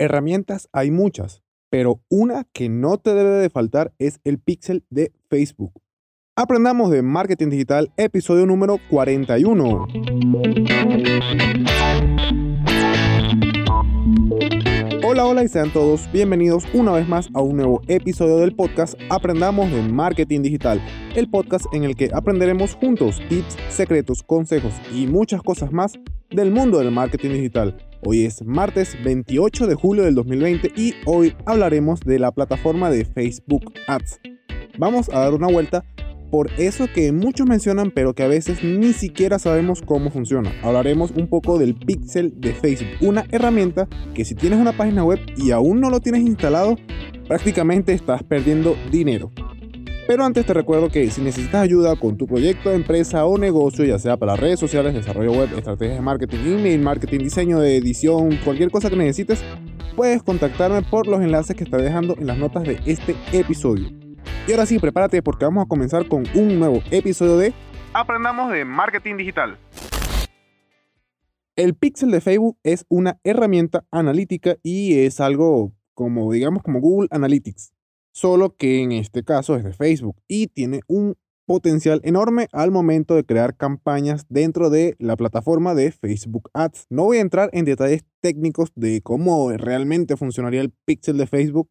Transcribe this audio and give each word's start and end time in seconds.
Herramientas 0.00 0.70
hay 0.72 0.90
muchas, 0.90 1.42
pero 1.68 2.00
una 2.08 2.44
que 2.54 2.70
no 2.70 2.96
te 2.96 3.12
debe 3.12 3.32
de 3.32 3.50
faltar 3.50 3.92
es 3.98 4.18
el 4.24 4.38
pixel 4.38 4.82
de 4.88 5.12
Facebook. 5.28 5.74
Aprendamos 6.34 6.90
de 6.90 7.02
marketing 7.02 7.50
digital, 7.50 7.92
episodio 7.98 8.46
número 8.46 8.78
41. 8.88 9.88
Hola, 15.04 15.26
hola 15.26 15.44
y 15.44 15.48
sean 15.48 15.70
todos 15.70 16.10
bienvenidos 16.10 16.64
una 16.72 16.92
vez 16.92 17.06
más 17.06 17.28
a 17.34 17.42
un 17.42 17.58
nuevo 17.58 17.82
episodio 17.86 18.38
del 18.38 18.56
podcast 18.56 18.94
Aprendamos 19.10 19.70
de 19.70 19.82
Marketing 19.82 20.40
Digital, 20.40 20.80
el 21.14 21.28
podcast 21.28 21.66
en 21.74 21.84
el 21.84 21.94
que 21.94 22.08
aprenderemos 22.14 22.74
juntos 22.74 23.20
tips, 23.28 23.58
secretos, 23.68 24.22
consejos 24.22 24.72
y 24.94 25.06
muchas 25.06 25.42
cosas 25.42 25.72
más 25.72 25.92
del 26.30 26.52
mundo 26.52 26.78
del 26.78 26.90
marketing 26.90 27.32
digital. 27.32 27.89
Hoy 28.02 28.24
es 28.24 28.42
martes 28.42 28.96
28 29.04 29.66
de 29.66 29.74
julio 29.74 30.04
del 30.04 30.14
2020 30.14 30.72
y 30.74 30.94
hoy 31.04 31.36
hablaremos 31.44 32.00
de 32.00 32.18
la 32.18 32.32
plataforma 32.32 32.88
de 32.88 33.04
Facebook 33.04 33.74
Ads. 33.88 34.20
Vamos 34.78 35.10
a 35.10 35.18
dar 35.18 35.34
una 35.34 35.48
vuelta 35.48 35.84
por 36.30 36.50
eso 36.56 36.86
que 36.94 37.12
muchos 37.12 37.46
mencionan 37.46 37.90
pero 37.90 38.14
que 38.14 38.22
a 38.22 38.28
veces 38.28 38.64
ni 38.64 38.94
siquiera 38.94 39.38
sabemos 39.38 39.82
cómo 39.82 40.10
funciona. 40.10 40.50
Hablaremos 40.62 41.10
un 41.10 41.28
poco 41.28 41.58
del 41.58 41.74
pixel 41.74 42.40
de 42.40 42.54
Facebook, 42.54 42.88
una 43.02 43.26
herramienta 43.32 43.86
que 44.14 44.24
si 44.24 44.34
tienes 44.34 44.58
una 44.58 44.72
página 44.72 45.04
web 45.04 45.20
y 45.36 45.50
aún 45.50 45.82
no 45.82 45.90
lo 45.90 46.00
tienes 46.00 46.22
instalado, 46.22 46.76
prácticamente 47.28 47.92
estás 47.92 48.22
perdiendo 48.22 48.76
dinero. 48.90 49.30
Pero 50.10 50.24
antes 50.24 50.44
te 50.44 50.52
recuerdo 50.52 50.88
que 50.88 51.08
si 51.08 51.20
necesitas 51.20 51.62
ayuda 51.62 51.94
con 51.94 52.16
tu 52.16 52.26
proyecto 52.26 52.72
empresa 52.72 53.24
o 53.26 53.38
negocio, 53.38 53.84
ya 53.84 53.96
sea 53.96 54.16
para 54.16 54.34
redes 54.34 54.58
sociales, 54.58 54.92
desarrollo 54.92 55.30
web, 55.30 55.56
estrategias 55.56 55.98
de 55.98 56.02
marketing, 56.02 56.38
email, 56.38 56.80
marketing, 56.80 57.20
diseño 57.20 57.60
de 57.60 57.76
edición, 57.76 58.36
cualquier 58.44 58.72
cosa 58.72 58.90
que 58.90 58.96
necesites, 58.96 59.40
puedes 59.94 60.24
contactarme 60.24 60.82
por 60.82 61.06
los 61.06 61.20
enlaces 61.20 61.54
que 61.54 61.62
estaré 61.62 61.84
dejando 61.84 62.16
en 62.18 62.26
las 62.26 62.36
notas 62.38 62.64
de 62.64 62.80
este 62.86 63.14
episodio. 63.32 63.88
Y 64.48 64.50
ahora 64.50 64.66
sí, 64.66 64.80
prepárate 64.80 65.22
porque 65.22 65.44
vamos 65.44 65.64
a 65.64 65.68
comenzar 65.68 66.08
con 66.08 66.24
un 66.34 66.58
nuevo 66.58 66.82
episodio 66.90 67.36
de 67.36 67.54
Aprendamos 67.92 68.50
de 68.50 68.64
Marketing 68.64 69.16
Digital. 69.16 69.58
El 71.54 71.76
pixel 71.76 72.10
de 72.10 72.20
Facebook 72.20 72.58
es 72.64 72.84
una 72.88 73.20
herramienta 73.22 73.84
analítica 73.92 74.56
y 74.64 74.98
es 74.98 75.20
algo 75.20 75.72
como, 75.94 76.32
digamos, 76.32 76.64
como 76.64 76.80
Google 76.80 77.06
Analytics, 77.12 77.72
solo 78.12 78.56
que 78.56 78.82
en 78.82 78.92
este 78.92 79.22
caso 79.22 79.56
es 79.56 79.64
de 79.64 79.72
Facebook 79.72 80.16
y 80.28 80.48
tiene 80.48 80.80
un 80.86 81.16
potencial 81.46 82.00
enorme 82.04 82.46
al 82.52 82.70
momento 82.70 83.16
de 83.16 83.24
crear 83.24 83.56
campañas 83.56 84.24
dentro 84.28 84.70
de 84.70 84.94
la 85.00 85.16
plataforma 85.16 85.74
de 85.74 85.90
Facebook 85.90 86.48
Ads. 86.54 86.86
No 86.90 87.06
voy 87.06 87.16
a 87.16 87.22
entrar 87.22 87.50
en 87.52 87.64
detalles 87.64 88.04
técnicos 88.20 88.70
de 88.76 89.00
cómo 89.02 89.50
realmente 89.50 90.16
funcionaría 90.16 90.60
el 90.60 90.72
pixel 90.84 91.16
de 91.16 91.26
Facebook, 91.26 91.68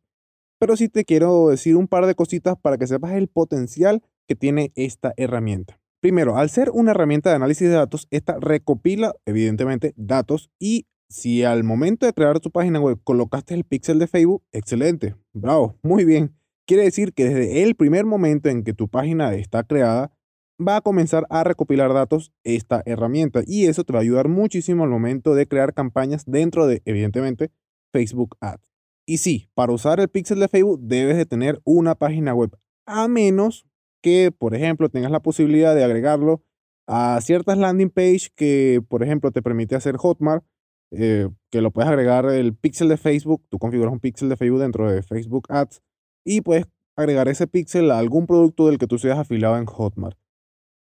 pero 0.59 0.75
sí 0.75 0.89
te 0.89 1.05
quiero 1.05 1.47
decir 1.47 1.77
un 1.77 1.87
par 1.87 2.07
de 2.07 2.15
cositas 2.15 2.57
para 2.61 2.77
que 2.77 2.87
sepas 2.87 3.13
el 3.13 3.29
potencial 3.29 4.03
que 4.27 4.35
tiene 4.35 4.73
esta 4.75 5.13
herramienta. 5.15 5.79
Primero, 6.01 6.37
al 6.37 6.49
ser 6.49 6.71
una 6.71 6.91
herramienta 6.91 7.29
de 7.29 7.37
análisis 7.37 7.69
de 7.69 7.75
datos, 7.75 8.07
esta 8.11 8.37
recopila 8.39 9.15
evidentemente 9.25 9.93
datos 9.95 10.49
y 10.59 10.87
si 11.09 11.43
al 11.43 11.63
momento 11.63 12.05
de 12.05 12.13
crear 12.13 12.39
tu 12.39 12.51
página 12.51 12.79
web 12.79 12.99
colocaste 13.03 13.55
el 13.55 13.63
pixel 13.63 13.99
de 13.99 14.07
Facebook, 14.07 14.43
excelente, 14.51 15.15
bravo, 15.33 15.75
muy 15.81 16.05
bien. 16.05 16.35
Quiere 16.67 16.83
decir 16.83 17.13
que 17.13 17.25
desde 17.25 17.63
el 17.63 17.75
primer 17.75 18.05
momento 18.05 18.47
en 18.49 18.63
que 18.63 18.73
tu 18.73 18.87
página 18.87 19.33
está 19.33 19.63
creada, 19.63 20.13
va 20.59 20.77
a 20.77 20.81
comenzar 20.81 21.25
a 21.29 21.43
recopilar 21.43 21.93
datos 21.93 22.31
esta 22.43 22.83
herramienta 22.85 23.41
y 23.45 23.65
eso 23.65 23.83
te 23.83 23.93
va 23.93 23.99
a 23.99 24.01
ayudar 24.03 24.27
muchísimo 24.27 24.83
al 24.83 24.89
momento 24.89 25.33
de 25.33 25.47
crear 25.47 25.73
campañas 25.73 26.25
dentro 26.27 26.67
de, 26.67 26.83
evidentemente, 26.85 27.51
Facebook 27.91 28.37
Ads. 28.39 28.71
Y 29.07 29.17
sí, 29.17 29.49
para 29.55 29.73
usar 29.73 29.99
el 29.99 30.09
pixel 30.09 30.39
de 30.39 30.47
Facebook 30.47 30.79
debes 30.81 31.17
de 31.17 31.25
tener 31.25 31.59
una 31.63 31.95
página 31.95 32.35
web, 32.35 32.55
a 32.85 33.07
menos 33.07 33.65
que, 34.03 34.31
por 34.31 34.53
ejemplo, 34.53 34.89
tengas 34.89 35.11
la 35.11 35.21
posibilidad 35.21 35.73
de 35.73 35.83
agregarlo 35.83 36.43
a 36.87 37.19
ciertas 37.21 37.57
landing 37.57 37.89
page 37.89 38.29
que, 38.35 38.81
por 38.87 39.01
ejemplo, 39.01 39.31
te 39.31 39.41
permite 39.41 39.75
hacer 39.75 39.97
Hotmart, 39.97 40.43
eh, 40.91 41.29
que 41.51 41.61
lo 41.61 41.71
puedes 41.71 41.89
agregar 41.89 42.25
el 42.29 42.55
pixel 42.55 42.89
de 42.89 42.97
Facebook, 42.97 43.43
tú 43.49 43.59
configuras 43.59 43.93
un 43.93 43.99
pixel 43.99 44.29
de 44.29 44.37
Facebook 44.37 44.59
dentro 44.59 44.91
de 44.91 45.03
Facebook 45.03 45.45
Ads 45.49 45.81
y 46.25 46.41
puedes 46.41 46.65
agregar 46.95 47.27
ese 47.27 47.47
pixel 47.47 47.91
a 47.91 47.99
algún 47.99 48.27
producto 48.27 48.67
del 48.67 48.77
que 48.77 48.87
tú 48.87 48.97
seas 48.97 49.17
afiliado 49.17 49.57
en 49.57 49.65
Hotmart. 49.65 50.17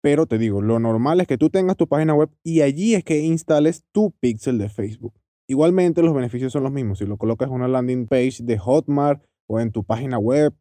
Pero 0.02 0.26
te 0.26 0.38
digo, 0.38 0.62
lo 0.62 0.78
normal 0.78 1.20
es 1.20 1.26
que 1.26 1.38
tú 1.38 1.50
tengas 1.50 1.76
tu 1.76 1.88
página 1.88 2.14
web 2.14 2.30
y 2.42 2.60
allí 2.60 2.94
es 2.94 3.04
que 3.04 3.20
instales 3.20 3.84
tu 3.92 4.12
pixel 4.20 4.58
de 4.58 4.68
Facebook. 4.68 5.14
Igualmente 5.48 6.02
los 6.02 6.14
beneficios 6.14 6.52
son 6.52 6.62
los 6.62 6.72
mismos. 6.72 6.98
Si 6.98 7.06
lo 7.06 7.18
colocas 7.18 7.48
en 7.48 7.54
una 7.54 7.68
landing 7.68 8.06
page 8.06 8.38
de 8.42 8.58
Hotmart 8.58 9.24
o 9.46 9.60
en 9.60 9.72
tu 9.72 9.84
página 9.84 10.18
web, 10.18 10.54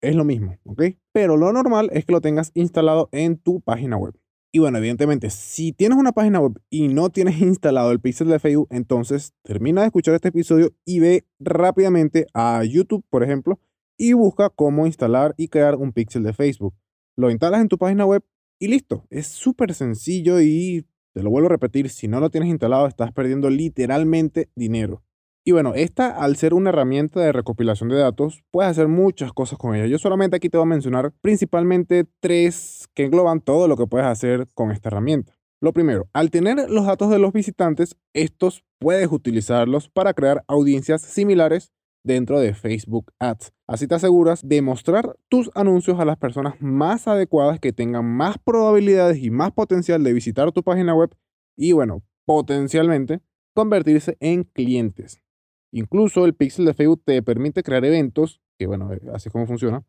es 0.00 0.14
lo 0.14 0.24
mismo, 0.24 0.56
¿ok? 0.64 0.82
Pero 1.12 1.36
lo 1.36 1.52
normal 1.52 1.90
es 1.92 2.04
que 2.04 2.12
lo 2.12 2.20
tengas 2.20 2.50
instalado 2.54 3.08
en 3.12 3.38
tu 3.38 3.60
página 3.60 3.96
web. 3.96 4.14
Y 4.52 4.58
bueno, 4.58 4.78
evidentemente, 4.78 5.30
si 5.30 5.72
tienes 5.72 5.98
una 5.98 6.12
página 6.12 6.40
web 6.40 6.60
y 6.70 6.88
no 6.88 7.10
tienes 7.10 7.40
instalado 7.42 7.90
el 7.92 8.00
pixel 8.00 8.28
de 8.28 8.38
Facebook, 8.38 8.68
entonces 8.70 9.34
termina 9.42 9.82
de 9.82 9.88
escuchar 9.88 10.14
este 10.14 10.28
episodio 10.28 10.72
y 10.84 11.00
ve 11.00 11.26
rápidamente 11.38 12.26
a 12.32 12.62
YouTube, 12.64 13.04
por 13.10 13.22
ejemplo, 13.22 13.58
y 13.98 14.12
busca 14.12 14.50
cómo 14.50 14.86
instalar 14.86 15.34
y 15.36 15.48
crear 15.48 15.76
un 15.76 15.92
pixel 15.92 16.22
de 16.22 16.32
Facebook. 16.32 16.74
Lo 17.16 17.30
instalas 17.30 17.60
en 17.60 17.68
tu 17.68 17.78
página 17.78 18.06
web 18.06 18.22
y 18.58 18.68
listo. 18.68 19.06
Es 19.10 19.26
súper 19.26 19.74
sencillo 19.74 20.40
y 20.40 20.86
te 21.12 21.22
lo 21.22 21.30
vuelvo 21.30 21.48
a 21.48 21.52
repetir, 21.52 21.88
si 21.88 22.08
no 22.08 22.20
lo 22.20 22.30
tienes 22.30 22.50
instalado 22.50 22.86
estás 22.86 23.12
perdiendo 23.12 23.48
literalmente 23.48 24.50
dinero. 24.54 25.02
Y 25.48 25.52
bueno, 25.52 25.74
esta 25.76 26.08
al 26.08 26.34
ser 26.34 26.54
una 26.54 26.70
herramienta 26.70 27.20
de 27.20 27.30
recopilación 27.30 27.88
de 27.88 27.94
datos, 27.94 28.42
puedes 28.50 28.68
hacer 28.68 28.88
muchas 28.88 29.32
cosas 29.32 29.56
con 29.60 29.76
ella. 29.76 29.86
Yo 29.86 29.96
solamente 29.96 30.34
aquí 30.34 30.48
te 30.48 30.58
voy 30.58 30.64
a 30.64 30.70
mencionar 30.70 31.12
principalmente 31.20 32.04
tres 32.18 32.88
que 32.94 33.04
engloban 33.04 33.40
todo 33.40 33.68
lo 33.68 33.76
que 33.76 33.86
puedes 33.86 34.08
hacer 34.08 34.48
con 34.54 34.72
esta 34.72 34.88
herramienta. 34.88 35.38
Lo 35.60 35.72
primero, 35.72 36.08
al 36.12 36.32
tener 36.32 36.68
los 36.68 36.86
datos 36.86 37.10
de 37.10 37.20
los 37.20 37.32
visitantes, 37.32 37.96
estos 38.12 38.64
puedes 38.80 39.06
utilizarlos 39.12 39.88
para 39.88 40.14
crear 40.14 40.42
audiencias 40.48 41.02
similares 41.02 41.70
dentro 42.02 42.40
de 42.40 42.52
Facebook 42.52 43.12
Ads. 43.20 43.52
Así 43.68 43.86
te 43.86 43.94
aseguras 43.94 44.48
de 44.48 44.62
mostrar 44.62 45.16
tus 45.28 45.52
anuncios 45.54 46.00
a 46.00 46.04
las 46.04 46.16
personas 46.16 46.54
más 46.58 47.06
adecuadas 47.06 47.60
que 47.60 47.72
tengan 47.72 48.04
más 48.04 48.36
probabilidades 48.38 49.18
y 49.22 49.30
más 49.30 49.52
potencial 49.52 50.02
de 50.02 50.12
visitar 50.12 50.50
tu 50.50 50.64
página 50.64 50.92
web 50.92 51.14
y 51.56 51.70
bueno, 51.70 52.02
potencialmente 52.24 53.20
convertirse 53.54 54.16
en 54.18 54.42
clientes. 54.42 55.22
Incluso 55.72 56.24
el 56.24 56.34
pixel 56.34 56.64
de 56.64 56.74
Facebook 56.74 57.02
te 57.04 57.22
permite 57.22 57.62
crear 57.62 57.84
eventos, 57.84 58.40
que 58.58 58.66
bueno, 58.66 58.92
eh, 58.92 59.00
así 59.12 59.28
es 59.28 59.32
como 59.32 59.46
funciona, 59.46 59.84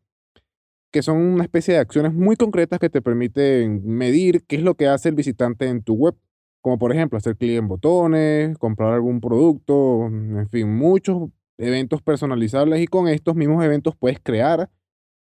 que 0.90 1.02
son 1.02 1.18
una 1.18 1.44
especie 1.44 1.74
de 1.74 1.80
acciones 1.80 2.14
muy 2.14 2.36
concretas 2.36 2.78
que 2.78 2.90
te 2.90 3.02
permiten 3.02 3.82
medir 3.84 4.44
qué 4.46 4.56
es 4.56 4.62
lo 4.62 4.74
que 4.74 4.86
hace 4.88 5.08
el 5.10 5.14
visitante 5.14 5.68
en 5.68 5.82
tu 5.82 5.94
web. 5.94 6.16
Como 6.60 6.78
por 6.78 6.92
ejemplo 6.92 7.18
hacer 7.18 7.36
clic 7.36 7.56
en 7.58 7.68
botones, 7.68 8.58
comprar 8.58 8.92
algún 8.92 9.20
producto, 9.20 10.06
en 10.06 10.48
fin, 10.50 10.68
muchos 10.74 11.30
eventos 11.56 12.02
personalizables 12.02 12.80
y 12.80 12.86
con 12.86 13.08
estos 13.08 13.34
mismos 13.36 13.64
eventos 13.64 13.94
puedes 13.96 14.18
crear 14.20 14.70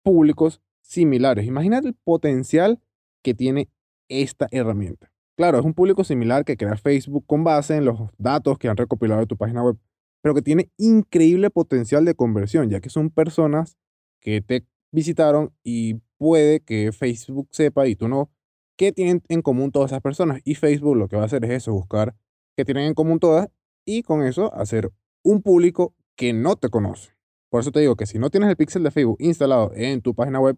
públicos 0.03 0.61
similares. 0.81 1.47
Imagínate 1.47 1.89
el 1.89 1.95
potencial 1.95 2.81
que 3.23 3.35
tiene 3.35 3.69
esta 4.09 4.49
herramienta. 4.51 5.11
Claro, 5.37 5.59
es 5.59 5.65
un 5.65 5.75
público 5.75 6.05
similar 6.05 6.45
que 6.45 6.57
crea 6.57 6.77
Facebook 6.77 7.25
con 7.27 7.43
base 7.43 7.77
en 7.77 7.85
los 7.85 7.99
datos 8.19 8.59
que 8.59 8.69
han 8.69 8.77
recopilado 8.77 9.21
de 9.21 9.27
tu 9.27 9.37
página 9.37 9.65
web, 9.65 9.77
pero 10.25 10.35
que 10.35 10.41
tiene 10.41 10.71
increíble 10.79 11.51
potencial 11.51 12.07
de 12.07 12.15
conversión, 12.15 12.71
ya 12.71 12.81
que 12.81 12.89
son 12.89 13.11
personas 13.11 13.77
que 14.23 14.41
te 14.41 14.67
visitaron 14.91 15.53
y 15.63 16.01
puede 16.17 16.61
que 16.61 16.93
Facebook 16.93 17.49
sepa 17.51 17.87
y 17.89 17.95
tú 17.95 18.09
no, 18.09 18.31
qué 18.79 18.91
tienen 18.91 19.21
en 19.29 19.43
común 19.43 19.71
todas 19.71 19.91
esas 19.91 20.01
personas. 20.01 20.41
Y 20.43 20.55
Facebook 20.55 20.97
lo 20.97 21.09
que 21.09 21.17
va 21.17 21.25
a 21.25 21.27
hacer 21.27 21.45
es 21.45 21.51
eso, 21.51 21.75
buscar 21.75 22.17
qué 22.57 22.65
tienen 22.65 22.85
en 22.87 22.95
común 22.95 23.19
todas 23.19 23.51
y 23.85 24.03
con 24.03 24.23
eso 24.23 24.55
hacer 24.55 24.91
un 25.23 25.43
público 25.43 25.95
que 26.17 26.33
no 26.33 26.57
te 26.57 26.71
conoce. 26.71 27.11
Por 27.51 27.61
eso 27.61 27.71
te 27.71 27.81
digo 27.81 27.95
que 27.95 28.07
si 28.07 28.19
no 28.19 28.31
tienes 28.31 28.49
el 28.49 28.57
pixel 28.57 28.83
de 28.83 28.93
Facebook 28.93 29.19
instalado 29.21 29.73
en 29.75 30.01
tu 30.01 30.15
página 30.15 30.41
web, 30.41 30.57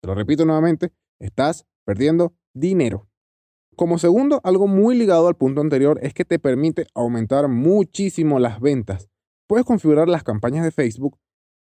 te 0.00 0.06
lo 0.06 0.14
repito 0.14 0.44
nuevamente, 0.44 0.92
estás 1.18 1.66
perdiendo 1.84 2.36
dinero. 2.54 3.07
Como 3.78 3.98
segundo, 3.98 4.40
algo 4.42 4.66
muy 4.66 4.98
ligado 4.98 5.28
al 5.28 5.36
punto 5.36 5.60
anterior 5.60 6.00
es 6.02 6.12
que 6.12 6.24
te 6.24 6.40
permite 6.40 6.88
aumentar 6.96 7.46
muchísimo 7.46 8.40
las 8.40 8.60
ventas. 8.60 9.08
Puedes 9.46 9.64
configurar 9.64 10.08
las 10.08 10.24
campañas 10.24 10.64
de 10.64 10.72
Facebook 10.72 11.16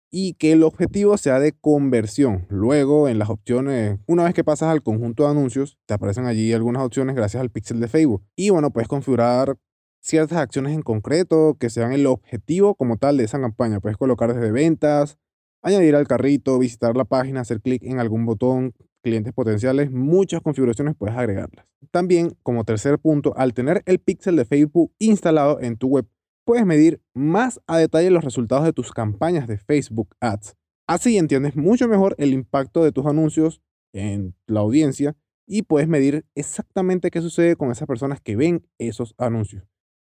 y 0.09 0.33
que 0.33 0.53
el 0.53 0.63
objetivo 0.63 1.15
sea 1.17 1.39
de 1.39 1.51
conversión. 1.51 2.47
Luego, 2.49 3.07
en 3.07 3.19
las 3.19 3.29
opciones, 3.29 3.99
una 4.07 4.23
vez 4.23 4.33
que 4.33 4.43
pasas 4.43 4.69
al 4.69 4.81
conjunto 4.81 5.25
de 5.25 5.29
anuncios, 5.29 5.77
te 5.85 5.93
aparecen 5.93 6.25
allí 6.25 6.51
algunas 6.53 6.81
opciones 6.81 7.15
gracias 7.15 7.39
al 7.39 7.51
pixel 7.51 7.79
de 7.79 7.87
Facebook. 7.87 8.23
Y 8.35 8.49
bueno, 8.49 8.71
puedes 8.71 8.87
configurar 8.87 9.59
ciertas 10.01 10.39
acciones 10.39 10.73
en 10.73 10.81
concreto 10.81 11.55
que 11.59 11.69
sean 11.69 11.93
el 11.93 12.07
objetivo 12.07 12.73
como 12.73 12.97
tal 12.97 13.17
de 13.17 13.25
esa 13.25 13.39
campaña. 13.39 13.79
Puedes 13.79 13.97
colocar 13.99 14.33
desde 14.33 14.51
ventas, 14.51 15.19
añadir 15.61 15.95
al 15.95 16.07
carrito, 16.07 16.57
visitar 16.57 16.97
la 16.97 17.05
página, 17.05 17.41
hacer 17.41 17.61
clic 17.61 17.83
en 17.83 17.99
algún 17.99 18.25
botón, 18.25 18.73
clientes 19.07 19.33
potenciales, 19.33 19.89
muchas 19.89 20.41
configuraciones 20.41 20.95
puedes 20.97 21.15
agregarlas. 21.15 21.65
También, 21.91 22.35
como 22.43 22.65
tercer 22.65 22.99
punto, 22.99 23.33
al 23.37 23.53
tener 23.53 23.81
el 23.85 23.99
pixel 23.99 24.35
de 24.35 24.43
Facebook 24.43 24.91
instalado 24.99 25.61
en 25.61 25.77
tu 25.77 25.87
web, 25.87 26.05
puedes 26.45 26.65
medir 26.65 27.01
más 27.13 27.61
a 27.67 27.77
detalle 27.77 28.11
los 28.11 28.23
resultados 28.23 28.65
de 28.65 28.73
tus 28.73 28.91
campañas 28.91 29.47
de 29.47 29.57
Facebook 29.57 30.13
Ads. 30.19 30.57
Así 30.89 31.17
entiendes 31.17 31.55
mucho 31.55 31.87
mejor 31.87 32.15
el 32.17 32.33
impacto 32.33 32.83
de 32.83 32.91
tus 32.91 33.05
anuncios 33.05 33.61
en 33.93 34.35
la 34.45 34.59
audiencia 34.59 35.15
y 35.47 35.61
puedes 35.61 35.87
medir 35.87 36.25
exactamente 36.35 37.09
qué 37.09 37.21
sucede 37.21 37.55
con 37.55 37.71
esas 37.71 37.87
personas 37.87 38.19
que 38.19 38.35
ven 38.35 38.67
esos 38.77 39.15
anuncios. 39.17 39.63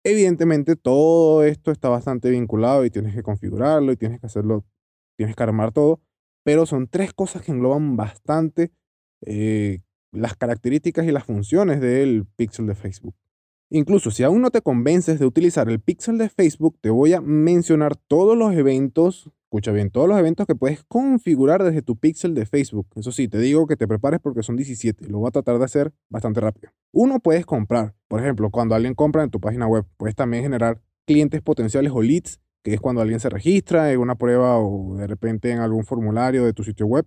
Evidentemente 0.02 0.76
todo 0.76 1.44
esto 1.44 1.72
está 1.72 1.90
bastante 1.90 2.30
vinculado 2.30 2.86
y 2.86 2.90
tienes 2.90 3.14
que 3.14 3.22
configurarlo 3.22 3.92
y 3.92 3.96
tienes 3.96 4.20
que 4.20 4.26
hacerlo, 4.26 4.64
tienes 5.18 5.36
que 5.36 5.42
armar 5.42 5.72
todo, 5.72 6.00
pero 6.44 6.64
son 6.64 6.88
tres 6.88 7.12
cosas 7.12 7.42
que 7.42 7.52
engloban 7.52 7.96
bastante 7.96 8.72
eh, 9.26 9.80
las 10.12 10.36
características 10.36 11.06
y 11.06 11.12
las 11.12 11.24
funciones 11.24 11.80
del 11.80 12.26
pixel 12.36 12.66
de 12.66 12.74
Facebook. 12.74 13.14
Incluso 13.70 14.10
si 14.10 14.22
aún 14.22 14.40
no 14.40 14.50
te 14.50 14.62
convences 14.62 15.18
de 15.18 15.26
utilizar 15.26 15.68
el 15.68 15.80
pixel 15.80 16.16
de 16.16 16.30
Facebook, 16.30 16.78
te 16.80 16.88
voy 16.88 17.12
a 17.12 17.20
mencionar 17.20 17.96
todos 17.96 18.36
los 18.36 18.54
eventos, 18.54 19.30
escucha 19.44 19.72
bien, 19.72 19.90
todos 19.90 20.08
los 20.08 20.18
eventos 20.18 20.46
que 20.46 20.54
puedes 20.54 20.84
configurar 20.84 21.62
desde 21.62 21.82
tu 21.82 21.96
pixel 21.96 22.34
de 22.34 22.46
Facebook. 22.46 22.86
Eso 22.96 23.12
sí, 23.12 23.28
te 23.28 23.38
digo 23.38 23.66
que 23.66 23.76
te 23.76 23.86
prepares 23.86 24.20
porque 24.20 24.42
son 24.42 24.56
17, 24.56 25.08
lo 25.08 25.18
voy 25.18 25.28
a 25.28 25.32
tratar 25.32 25.58
de 25.58 25.64
hacer 25.66 25.92
bastante 26.08 26.40
rápido. 26.40 26.72
Uno, 26.92 27.20
puedes 27.20 27.44
comprar, 27.44 27.94
por 28.08 28.20
ejemplo, 28.20 28.50
cuando 28.50 28.74
alguien 28.74 28.94
compra 28.94 29.22
en 29.22 29.30
tu 29.30 29.38
página 29.38 29.66
web, 29.66 29.84
puedes 29.98 30.16
también 30.16 30.44
generar 30.44 30.80
clientes 31.04 31.42
potenciales 31.42 31.92
o 31.94 32.00
leads, 32.00 32.40
que 32.62 32.72
es 32.72 32.80
cuando 32.80 33.02
alguien 33.02 33.20
se 33.20 33.28
registra 33.28 33.92
en 33.92 34.00
una 34.00 34.14
prueba 34.14 34.58
o 34.58 34.96
de 34.96 35.06
repente 35.06 35.50
en 35.50 35.58
algún 35.58 35.84
formulario 35.84 36.44
de 36.44 36.54
tu 36.54 36.64
sitio 36.64 36.86
web 36.86 37.06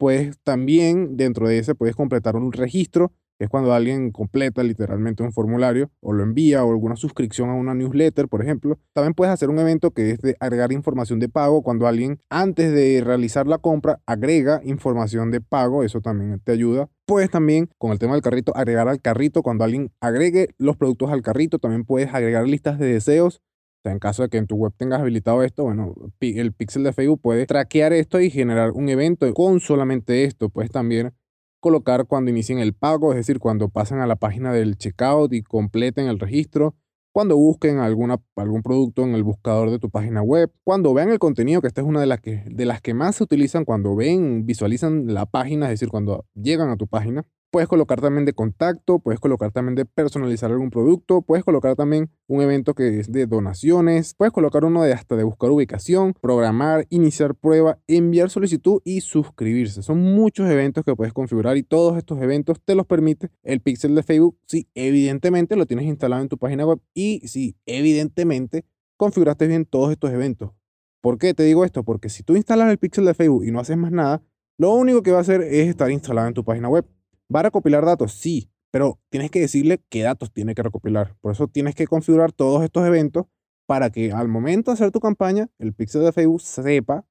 pues 0.00 0.38
también 0.44 1.18
dentro 1.18 1.46
de 1.46 1.58
ese 1.58 1.74
puedes 1.74 1.94
completar 1.94 2.34
un 2.34 2.52
registro, 2.52 3.12
que 3.38 3.44
es 3.44 3.50
cuando 3.50 3.74
alguien 3.74 4.12
completa 4.12 4.62
literalmente 4.62 5.22
un 5.22 5.30
formulario 5.30 5.90
o 6.00 6.14
lo 6.14 6.22
envía 6.22 6.64
o 6.64 6.70
alguna 6.70 6.96
suscripción 6.96 7.50
a 7.50 7.54
una 7.54 7.74
newsletter, 7.74 8.26
por 8.26 8.40
ejemplo. 8.40 8.78
También 8.94 9.12
puedes 9.12 9.30
hacer 9.30 9.50
un 9.50 9.58
evento 9.58 9.90
que 9.90 10.12
es 10.12 10.20
de 10.22 10.38
agregar 10.40 10.72
información 10.72 11.18
de 11.18 11.28
pago 11.28 11.62
cuando 11.62 11.86
alguien 11.86 12.18
antes 12.30 12.72
de 12.72 13.02
realizar 13.04 13.46
la 13.46 13.58
compra 13.58 14.00
agrega 14.06 14.62
información 14.64 15.30
de 15.30 15.42
pago, 15.42 15.84
eso 15.84 16.00
también 16.00 16.40
te 16.42 16.52
ayuda. 16.52 16.88
Puedes 17.04 17.28
también, 17.28 17.68
con 17.76 17.92
el 17.92 17.98
tema 17.98 18.14
del 18.14 18.22
carrito, 18.22 18.56
agregar 18.56 18.88
al 18.88 19.02
carrito 19.02 19.42
cuando 19.42 19.64
alguien 19.64 19.92
agregue 20.00 20.48
los 20.56 20.78
productos 20.78 21.10
al 21.10 21.20
carrito. 21.20 21.58
También 21.58 21.84
puedes 21.84 22.14
agregar 22.14 22.46
listas 22.48 22.78
de 22.78 22.86
deseos 22.86 23.42
o 23.80 23.82
sea, 23.82 23.92
en 23.92 23.98
caso 23.98 24.22
de 24.22 24.28
que 24.28 24.36
en 24.36 24.46
tu 24.46 24.56
web 24.56 24.74
tengas 24.76 25.00
habilitado 25.00 25.42
esto, 25.42 25.64
bueno, 25.64 25.94
el 26.20 26.52
pixel 26.52 26.82
de 26.82 26.92
Facebook 26.92 27.22
puede 27.22 27.46
traquear 27.46 27.94
esto 27.94 28.20
y 28.20 28.28
generar 28.28 28.72
un 28.72 28.90
evento 28.90 29.32
con 29.32 29.58
solamente 29.60 30.24
esto. 30.24 30.50
Puedes 30.50 30.70
también 30.70 31.14
colocar 31.60 32.06
cuando 32.06 32.30
inicien 32.30 32.58
el 32.58 32.74
pago, 32.74 33.12
es 33.12 33.16
decir, 33.16 33.38
cuando 33.38 33.70
pasen 33.70 34.00
a 34.00 34.06
la 34.06 34.16
página 34.16 34.52
del 34.52 34.76
checkout 34.76 35.32
y 35.32 35.42
completen 35.42 36.08
el 36.08 36.18
registro, 36.18 36.74
cuando 37.10 37.38
busquen 37.38 37.78
alguna, 37.78 38.18
algún 38.36 38.62
producto 38.62 39.02
en 39.02 39.14
el 39.14 39.24
buscador 39.24 39.70
de 39.70 39.78
tu 39.78 39.88
página 39.88 40.20
web, 40.20 40.52
cuando 40.62 40.92
vean 40.92 41.08
el 41.08 41.18
contenido, 41.18 41.62
que 41.62 41.68
esta 41.68 41.80
es 41.80 41.86
una 41.86 42.00
de 42.00 42.06
las 42.06 42.20
que, 42.20 42.44
de 42.46 42.66
las 42.66 42.82
que 42.82 42.92
más 42.92 43.16
se 43.16 43.24
utilizan 43.24 43.64
cuando 43.64 43.96
ven, 43.96 44.44
visualizan 44.44 45.14
la 45.14 45.24
página, 45.24 45.66
es 45.66 45.70
decir, 45.80 45.88
cuando 45.88 46.26
llegan 46.34 46.68
a 46.68 46.76
tu 46.76 46.86
página. 46.86 47.24
Puedes 47.50 47.68
colocar 47.68 48.00
también 48.00 48.24
de 48.24 48.32
contacto, 48.32 49.00
puedes 49.00 49.18
colocar 49.18 49.50
también 49.50 49.74
de 49.74 49.84
personalizar 49.84 50.52
algún 50.52 50.70
producto, 50.70 51.20
puedes 51.22 51.44
colocar 51.44 51.74
también 51.74 52.08
un 52.28 52.42
evento 52.42 52.74
que 52.74 53.00
es 53.00 53.10
de 53.10 53.26
donaciones, 53.26 54.14
puedes 54.14 54.32
colocar 54.32 54.64
uno 54.64 54.84
de 54.84 54.92
hasta 54.92 55.16
de 55.16 55.24
buscar 55.24 55.50
ubicación, 55.50 56.14
programar, 56.20 56.86
iniciar 56.90 57.34
prueba, 57.34 57.80
enviar 57.88 58.30
solicitud 58.30 58.80
y 58.84 59.00
suscribirse. 59.00 59.82
Son 59.82 59.98
muchos 59.98 60.48
eventos 60.48 60.84
que 60.84 60.94
puedes 60.94 61.12
configurar 61.12 61.56
y 61.56 61.64
todos 61.64 61.98
estos 61.98 62.22
eventos 62.22 62.60
te 62.64 62.76
los 62.76 62.86
permite 62.86 63.30
el 63.42 63.60
pixel 63.60 63.96
de 63.96 64.04
Facebook 64.04 64.38
si 64.46 64.68
evidentemente 64.76 65.56
lo 65.56 65.66
tienes 65.66 65.86
instalado 65.86 66.22
en 66.22 66.28
tu 66.28 66.38
página 66.38 66.64
web 66.64 66.78
y 66.94 67.26
si 67.26 67.56
evidentemente 67.66 68.64
configuraste 68.96 69.48
bien 69.48 69.64
todos 69.64 69.90
estos 69.90 70.12
eventos. 70.12 70.52
¿Por 71.00 71.18
qué 71.18 71.34
te 71.34 71.42
digo 71.42 71.64
esto? 71.64 71.82
Porque 71.82 72.10
si 72.10 72.22
tú 72.22 72.36
instalas 72.36 72.70
el 72.70 72.78
pixel 72.78 73.06
de 73.06 73.14
Facebook 73.14 73.44
y 73.44 73.50
no 73.50 73.58
haces 73.58 73.76
más 73.76 73.90
nada, 73.90 74.22
lo 74.56 74.72
único 74.72 75.02
que 75.02 75.10
va 75.10 75.18
a 75.18 75.22
hacer 75.22 75.40
es 75.40 75.68
estar 75.68 75.90
instalado 75.90 76.28
en 76.28 76.34
tu 76.34 76.44
página 76.44 76.68
web. 76.68 76.86
¿Va 77.34 77.40
a 77.40 77.44
recopilar 77.44 77.84
datos? 77.84 78.12
Sí, 78.12 78.50
pero 78.72 78.98
tienes 79.08 79.30
que 79.30 79.40
decirle 79.40 79.80
qué 79.88 80.02
datos 80.02 80.32
tiene 80.32 80.54
que 80.54 80.62
recopilar. 80.62 81.16
Por 81.20 81.32
eso 81.32 81.46
tienes 81.46 81.74
que 81.74 81.86
configurar 81.86 82.32
todos 82.32 82.64
estos 82.64 82.86
eventos 82.86 83.26
para 83.66 83.90
que 83.90 84.10
al 84.10 84.26
momento 84.26 84.70
de 84.70 84.74
hacer 84.74 84.90
tu 84.90 84.98
campaña, 84.98 85.48
el 85.58 85.72
pixel 85.72 86.02
de 86.02 86.12
Facebook 86.12 86.40
sepa 86.40 87.06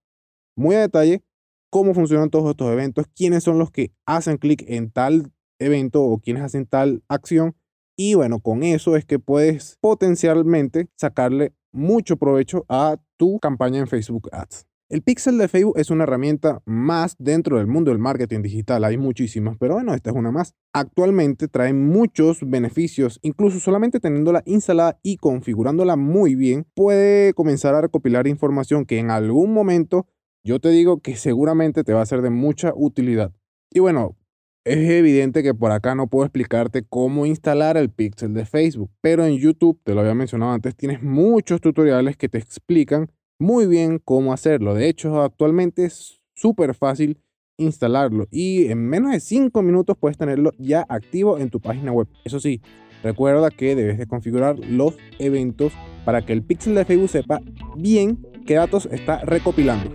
muy 0.58 0.76
a 0.76 0.82
detalle 0.82 1.24
cómo 1.70 1.94
funcionan 1.94 2.30
todos 2.30 2.50
estos 2.50 2.70
eventos, 2.72 3.06
quiénes 3.16 3.44
son 3.44 3.60
los 3.60 3.72
que 3.72 3.94
hacen 4.06 4.38
clic 4.38 4.66
en 4.68 4.92
tal 4.92 5.32
evento 5.58 6.04
o 6.04 6.20
quiénes 6.20 6.44
hacen 6.44 6.66
tal 6.66 7.02
acción. 7.08 7.56
Y 7.98 8.16
bueno, 8.16 8.40
con 8.40 8.64
eso 8.64 8.98
es 8.98 9.06
que 9.06 9.20
puedes 9.20 9.78
potencialmente 9.80 10.90
sacarle 10.96 11.54
mucho 11.72 12.18
provecho 12.18 12.66
a 12.68 12.98
tu 13.18 13.40
campaña 13.40 13.80
en 13.80 13.88
Facebook 13.88 14.30
Ads. 14.32 14.69
El 14.92 15.04
pixel 15.04 15.38
de 15.38 15.48
Facebook 15.48 15.78
es 15.78 15.92
una 15.92 16.06
herramienta 16.06 16.64
más 16.66 17.16
dentro 17.20 17.60
del 17.60 17.68
mundo 17.68 17.92
del 17.92 18.00
marketing 18.00 18.42
digital. 18.42 18.84
Hay 18.84 18.98
muchísimas, 18.98 19.56
pero 19.60 19.76
bueno, 19.76 19.94
esta 19.94 20.10
es 20.10 20.16
una 20.16 20.32
más. 20.32 20.56
Actualmente 20.74 21.48
trae 21.48 21.74
muchos 21.74 22.40
beneficios, 22.42 23.20
incluso 23.22 23.60
solamente 23.60 24.00
teniéndola 24.00 24.42
instalada 24.48 25.00
y 25.04 25.18
configurándola 25.18 25.96
muy 25.96 26.34
bien, 26.34 26.66
puede 26.74 27.36
comenzar 27.36 27.76
a 27.76 27.82
recopilar 27.82 28.26
información 28.26 28.86
que 28.86 28.98
en 28.98 29.12
algún 29.12 29.54
momento 29.54 30.08
yo 30.44 30.60
te 30.60 30.70
digo 30.70 31.02
que 31.02 31.16
seguramente 31.16 31.84
te 31.84 31.94
va 31.94 32.02
a 32.02 32.08
ser 32.08 32.24
de 32.24 32.32
mucha 32.32 32.74
utilidad. 32.76 33.32
Y 33.72 33.82
bueno, 33.82 34.18
es 34.66 34.90
evidente 34.90 35.44
que 35.44 35.54
por 35.54 35.72
acá 35.72 35.94
no 35.94 36.08
puedo 36.08 36.26
explicarte 36.26 36.84
cómo 36.84 37.28
instalar 37.28 37.78
el 37.78 37.92
pixel 37.92 38.34
de 38.34 38.48
Facebook, 38.48 38.90
pero 39.02 39.24
en 39.24 39.38
YouTube, 39.38 39.80
te 39.84 39.94
lo 39.94 40.02
había 40.02 40.16
mencionado 40.16 40.52
antes, 40.52 40.76
tienes 40.76 41.04
muchos 41.04 41.62
tutoriales 41.62 42.18
que 42.18 42.28
te 42.28 42.40
explican 42.40 43.12
muy 43.40 43.66
bien 43.66 44.00
cómo 44.04 44.34
hacerlo. 44.34 44.76
De 44.76 44.90
hecho, 44.90 45.22
actualmente 45.22 45.86
es 45.86 46.22
súper 46.36 46.76
fácil 46.76 47.18
instalarlo 47.58 48.28
y 48.32 48.68
en 48.68 48.88
menos 48.88 49.12
de 49.12 49.20
5 49.20 49.62
minutos 49.62 49.98
puedes 50.00 50.18
tenerlo 50.18 50.54
ya 50.58 50.86
activo 50.88 51.38
en 51.38 51.50
tu 51.50 51.60
página 51.60 51.92
web. 51.92 52.08
Eso 52.24 52.40
sí, 52.40 52.62
recuerda 53.04 53.50
que 53.50 53.76
debes 53.76 53.98
de 53.98 54.08
configurar 54.08 54.58
los 54.60 54.96
eventos 55.20 55.74
para 56.06 56.26
que 56.26 56.34
el 56.34 56.44
pixel 56.44 56.76
de 56.76 56.86
Facebook 56.86 57.10
sepa 57.10 57.42
bien 57.76 58.26
qué 58.46 58.56
datos 58.56 58.88
está 58.92 59.20
recopilando. 59.26 59.92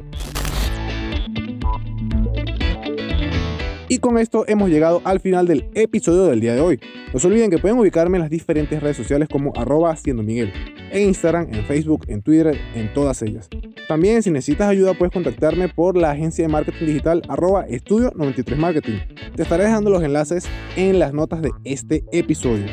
Y 3.95 3.99
con 3.99 4.19
esto 4.19 4.45
hemos 4.49 4.71
llegado 4.71 5.01
al 5.05 5.21
final 5.21 5.47
del 5.47 5.71
episodio 5.77 6.25
del 6.25 6.41
día 6.41 6.53
de 6.57 6.61
hoy. 6.61 6.81
No 7.13 7.21
se 7.21 7.29
olviden 7.29 7.49
que 7.49 7.59
pueden 7.59 7.79
ubicarme 7.79 8.17
en 8.17 8.23
las 8.23 8.31
diferentes 8.31 8.83
redes 8.83 8.97
sociales 8.97 9.29
como 9.29 9.53
arroba 9.55 9.97
Miguel 10.05 10.53
en 10.91 11.07
Instagram, 11.07 11.47
en 11.55 11.65
Facebook, 11.65 12.05
en 12.09 12.21
Twitter, 12.21 12.59
en 12.75 12.93
todas 12.93 13.23
ellas. 13.23 13.49
También 13.87 14.25
si 14.25 14.33
necesitas 14.33 14.69
ayuda 14.69 14.95
puedes 14.95 15.13
contactarme 15.13 15.69
por 15.69 15.97
la 15.97 16.11
agencia 16.11 16.43
de 16.45 16.49
marketing 16.49 16.87
digital 16.87 17.23
arroba 17.29 17.67
estudio 17.69 18.11
93 18.17 18.59
marketing. 18.59 18.99
Te 19.37 19.45
estaré 19.45 19.63
dejando 19.63 19.91
los 19.91 20.03
enlaces 20.03 20.47
en 20.75 20.99
las 20.99 21.15
notas 21.15 21.41
de 21.41 21.53
este 21.63 22.03
episodio. 22.11 22.67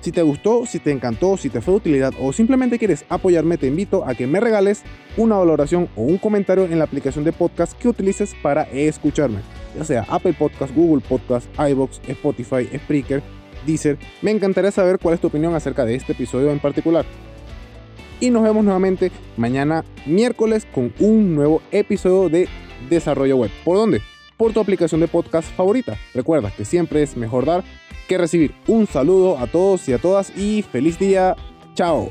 Si 0.00 0.12
te 0.12 0.22
gustó, 0.22 0.64
si 0.66 0.78
te 0.78 0.90
encantó, 0.90 1.36
si 1.36 1.50
te 1.50 1.60
fue 1.60 1.72
de 1.72 1.78
utilidad 1.78 2.14
o 2.18 2.32
simplemente 2.32 2.78
quieres 2.78 3.04
apoyarme, 3.08 3.58
te 3.58 3.66
invito 3.66 4.06
a 4.06 4.14
que 4.14 4.26
me 4.26 4.40
regales 4.40 4.82
una 5.16 5.36
valoración 5.36 5.88
o 5.94 6.02
un 6.02 6.18
comentario 6.18 6.64
en 6.64 6.78
la 6.78 6.84
aplicación 6.84 7.24
de 7.24 7.32
podcast 7.32 7.74
que 7.78 7.88
utilices 7.88 8.34
para 8.42 8.62
escucharme 8.62 9.40
ya 9.76 9.84
sea 9.84 10.06
Apple 10.08 10.34
Podcast, 10.34 10.74
Google 10.74 11.02
Podcast, 11.06 11.46
iBox, 11.58 12.00
Spotify, 12.06 12.68
Spreaker, 12.76 13.22
Deezer. 13.66 13.98
Me 14.22 14.30
encantaría 14.30 14.70
saber 14.70 14.98
cuál 14.98 15.14
es 15.14 15.20
tu 15.20 15.28
opinión 15.28 15.54
acerca 15.54 15.84
de 15.84 15.94
este 15.94 16.12
episodio 16.12 16.50
en 16.50 16.58
particular. 16.58 17.04
Y 18.20 18.30
nos 18.30 18.42
vemos 18.42 18.64
nuevamente 18.64 19.10
mañana 19.36 19.84
miércoles 20.06 20.66
con 20.72 20.92
un 20.98 21.34
nuevo 21.34 21.62
episodio 21.70 22.28
de 22.28 22.48
Desarrollo 22.88 23.36
Web. 23.38 23.50
¿Por 23.64 23.76
dónde? 23.76 24.09
Por 24.40 24.54
tu 24.54 24.60
aplicación 24.60 25.02
de 25.02 25.06
podcast 25.06 25.54
favorita. 25.54 25.98
Recuerda 26.14 26.50
que 26.50 26.64
siempre 26.64 27.02
es 27.02 27.14
mejor 27.14 27.44
dar 27.44 27.62
que 28.08 28.16
recibir. 28.16 28.54
Un 28.68 28.86
saludo 28.86 29.36
a 29.36 29.46
todos 29.46 29.86
y 29.86 29.92
a 29.92 29.98
todas 29.98 30.34
y 30.34 30.62
feliz 30.62 30.98
día. 30.98 31.36
Chao. 31.74 32.10